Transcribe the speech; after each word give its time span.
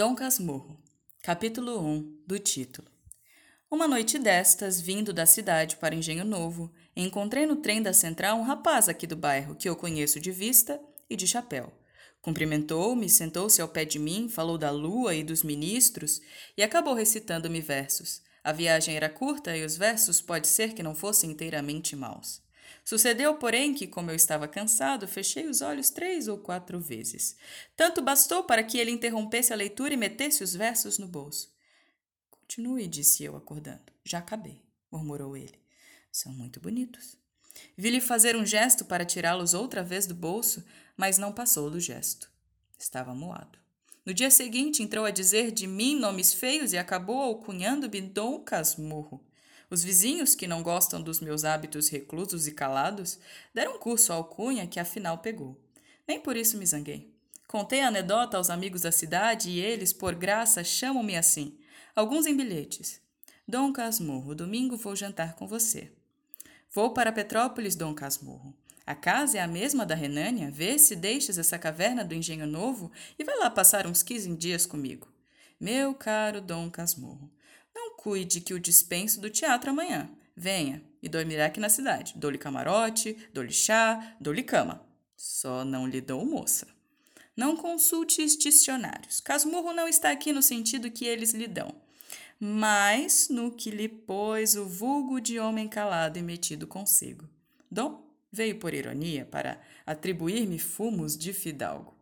Dom 0.00 0.14
Casmurro, 0.14 0.82
capítulo 1.22 1.78
1 1.78 2.22
do 2.26 2.38
título. 2.38 2.88
Uma 3.70 3.86
noite 3.86 4.18
destas, 4.18 4.80
vindo 4.80 5.12
da 5.12 5.26
cidade 5.26 5.76
para 5.76 5.94
Engenho 5.94 6.24
Novo, 6.24 6.72
encontrei 6.96 7.44
no 7.44 7.56
trem 7.56 7.82
da 7.82 7.92
central 7.92 8.38
um 8.38 8.42
rapaz 8.42 8.88
aqui 8.88 9.06
do 9.06 9.14
bairro 9.14 9.54
que 9.54 9.68
eu 9.68 9.76
conheço 9.76 10.18
de 10.18 10.32
vista 10.32 10.80
e 11.10 11.14
de 11.14 11.26
chapéu. 11.26 11.70
Cumprimentou-me, 12.22 13.10
sentou-se 13.10 13.60
ao 13.60 13.68
pé 13.68 13.84
de 13.84 13.98
mim, 13.98 14.26
falou 14.26 14.56
da 14.56 14.70
lua 14.70 15.14
e 15.14 15.22
dos 15.22 15.42
ministros 15.42 16.22
e 16.56 16.62
acabou 16.62 16.94
recitando-me 16.94 17.60
versos. 17.60 18.22
A 18.42 18.52
viagem 18.52 18.96
era 18.96 19.10
curta 19.10 19.54
e 19.54 19.62
os 19.66 19.76
versos 19.76 20.18
pode 20.18 20.48
ser 20.48 20.72
que 20.72 20.82
não 20.82 20.94
fossem 20.94 21.30
inteiramente 21.30 21.94
maus. 21.94 22.40
Sucedeu, 22.84 23.34
porém, 23.36 23.74
que, 23.74 23.86
como 23.86 24.10
eu 24.10 24.14
estava 24.14 24.48
cansado, 24.48 25.06
fechei 25.06 25.46
os 25.46 25.60
olhos 25.60 25.90
três 25.90 26.28
ou 26.28 26.38
quatro 26.38 26.80
vezes. 26.80 27.36
Tanto 27.76 28.02
bastou 28.02 28.44
para 28.44 28.62
que 28.62 28.78
ele 28.78 28.90
interrompesse 28.90 29.52
a 29.52 29.56
leitura 29.56 29.94
e 29.94 29.96
metesse 29.96 30.42
os 30.42 30.54
versos 30.54 30.98
no 30.98 31.06
bolso. 31.06 31.54
Continue, 32.30 32.86
disse 32.86 33.22
eu, 33.24 33.36
acordando. 33.36 33.92
Já 34.04 34.18
acabei, 34.18 34.62
murmurou 34.90 35.36
ele. 35.36 35.60
São 36.10 36.32
muito 36.32 36.60
bonitos. 36.60 37.16
Vi-lhe 37.76 38.00
fazer 38.00 38.36
um 38.36 38.44
gesto 38.44 38.84
para 38.84 39.04
tirá-los 39.04 39.54
outra 39.54 39.82
vez 39.82 40.06
do 40.06 40.14
bolso, 40.14 40.64
mas 40.96 41.18
não 41.18 41.32
passou 41.32 41.70
do 41.70 41.80
gesto. 41.80 42.30
Estava 42.78 43.14
moado. 43.14 43.58
No 44.04 44.14
dia 44.14 44.30
seguinte, 44.30 44.82
entrou 44.82 45.04
a 45.04 45.10
dizer 45.10 45.52
de 45.52 45.66
mim 45.66 45.94
nomes 45.94 46.32
feios 46.32 46.72
e 46.72 46.78
acabou 46.78 47.20
alcunhando-me 47.20 48.00
Dom 48.00 48.40
Casmurro. 48.40 49.24
Os 49.70 49.84
vizinhos, 49.84 50.34
que 50.34 50.48
não 50.48 50.64
gostam 50.64 51.00
dos 51.00 51.20
meus 51.20 51.44
hábitos 51.44 51.88
reclusos 51.88 52.48
e 52.48 52.52
calados, 52.52 53.20
deram 53.54 53.78
curso 53.78 54.12
à 54.12 54.16
alcunha 54.16 54.66
que 54.66 54.80
afinal 54.80 55.18
pegou. 55.18 55.56
Nem 56.08 56.20
por 56.20 56.36
isso 56.36 56.58
me 56.58 56.66
zanguei. 56.66 57.14
Contei 57.46 57.80
a 57.80 57.88
anedota 57.88 58.36
aos 58.36 58.50
amigos 58.50 58.82
da 58.82 58.90
cidade 58.90 59.48
e 59.48 59.60
eles, 59.60 59.92
por 59.92 60.14
graça, 60.14 60.64
chamam-me 60.64 61.16
assim. 61.16 61.56
Alguns 61.94 62.26
em 62.26 62.36
bilhetes. 62.36 63.00
Dom 63.46 63.72
Casmurro, 63.72 64.34
domingo 64.34 64.76
vou 64.76 64.94
jantar 64.96 65.34
com 65.34 65.46
você. 65.46 65.92
Vou 66.72 66.92
para 66.92 67.12
Petrópolis, 67.12 67.74
Dom 67.74 67.94
Casmurro. 67.94 68.54
A 68.86 68.94
casa 68.94 69.38
é 69.38 69.40
a 69.40 69.46
mesma 69.46 69.86
da 69.86 69.94
Renânia, 69.94 70.50
vê 70.50 70.78
se 70.78 70.96
deixas 70.96 71.38
essa 71.38 71.58
caverna 71.58 72.04
do 72.04 72.14
Engenho 72.14 72.46
Novo 72.46 72.90
e 73.18 73.22
vai 73.22 73.36
lá 73.38 73.48
passar 73.48 73.86
uns 73.86 74.02
15 74.02 74.34
dias 74.36 74.66
comigo. 74.66 75.08
Meu 75.60 75.94
caro 75.94 76.40
Dom 76.40 76.70
Casmurro, 76.70 77.30
cuide 78.00 78.40
que 78.40 78.54
o 78.54 78.58
dispenso 78.58 79.20
do 79.20 79.28
teatro 79.28 79.70
amanhã. 79.70 80.08
Venha 80.34 80.82
e 81.02 81.08
dormirá 81.08 81.44
aqui 81.44 81.60
na 81.60 81.68
cidade. 81.68 82.14
Dou-lhe 82.16 82.38
camarote, 82.38 83.14
dou-lhe 83.30 83.52
chá, 83.52 84.16
dou-lhe 84.18 84.42
cama. 84.42 84.82
Só 85.14 85.66
não 85.66 85.86
lhe 85.86 86.00
dou 86.00 86.24
moça. 86.24 86.66
Não 87.36 87.54
consulte 87.54 88.22
os 88.22 88.38
dicionários. 88.38 89.20
Casmurro 89.20 89.74
não 89.74 89.86
está 89.86 90.10
aqui 90.10 90.32
no 90.32 90.40
sentido 90.40 90.90
que 90.90 91.04
eles 91.04 91.34
lhe 91.34 91.46
dão, 91.46 91.74
mas 92.38 93.28
no 93.28 93.52
que 93.52 93.70
lhe 93.70 93.86
pôs 93.86 94.56
o 94.56 94.64
vulgo 94.64 95.20
de 95.20 95.38
homem 95.38 95.68
calado 95.68 96.18
e 96.18 96.22
metido 96.22 96.66
consigo. 96.66 97.28
Dom 97.70 98.02
veio 98.32 98.58
por 98.58 98.72
ironia 98.72 99.26
para 99.26 99.60
atribuir-me 99.84 100.58
fumos 100.58 101.18
de 101.18 101.34
fidalgo. 101.34 101.94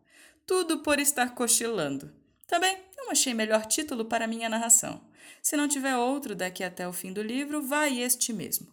Tudo 0.45 0.79
por 0.79 0.97
estar 0.97 1.35
cochilando. 1.35 2.09
Também 2.49 2.79
não 2.97 3.11
achei 3.11 3.31
melhor 3.31 3.67
título 3.67 4.05
para 4.05 4.25
minha 4.25 4.49
narração. 4.49 4.99
Se 5.39 5.55
não 5.55 5.67
tiver 5.67 5.95
outro 5.95 6.35
daqui 6.35 6.63
até 6.63 6.87
o 6.87 6.91
fim 6.91 7.13
do 7.13 7.21
livro, 7.21 7.61
vai 7.61 8.01
este 8.01 8.33
mesmo. 8.33 8.67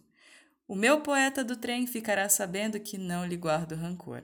O 0.67 0.75
meu 0.75 1.01
poeta 1.01 1.43
do 1.43 1.55
trem 1.55 1.85
ficará 1.85 2.27
sabendo 2.27 2.79
que 2.79 2.97
não 2.97 3.23
lhe 3.23 3.37
guardo 3.37 3.75
rancor. 3.75 4.23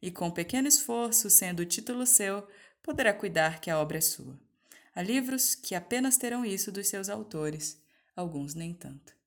E 0.00 0.12
com 0.12 0.30
pequeno 0.30 0.68
esforço, 0.68 1.28
sendo 1.28 1.60
o 1.60 1.66
título 1.66 2.06
seu, 2.06 2.46
poderá 2.84 3.12
cuidar 3.12 3.60
que 3.60 3.68
a 3.68 3.80
obra 3.80 3.98
é 3.98 4.00
sua. 4.00 4.38
Há 4.94 5.02
livros 5.02 5.56
que 5.56 5.74
apenas 5.74 6.16
terão 6.16 6.44
isso 6.44 6.70
dos 6.70 6.86
seus 6.86 7.08
autores, 7.08 7.82
alguns 8.14 8.54
nem 8.54 8.72
tanto. 8.72 9.14